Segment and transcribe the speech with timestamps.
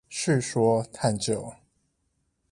[0.09, 1.53] 敘說探究